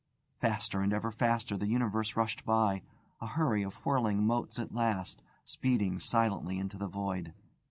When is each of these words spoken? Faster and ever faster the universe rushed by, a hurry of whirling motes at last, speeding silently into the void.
Faster 0.39 0.81
and 0.81 0.93
ever 0.93 1.11
faster 1.11 1.55
the 1.55 1.67
universe 1.67 2.15
rushed 2.17 2.43
by, 2.43 2.81
a 3.21 3.27
hurry 3.27 3.61
of 3.61 3.75
whirling 3.85 4.25
motes 4.25 4.57
at 4.57 4.73
last, 4.73 5.21
speeding 5.45 5.99
silently 5.99 6.57
into 6.57 6.75
the 6.75 6.87
void. 6.87 7.35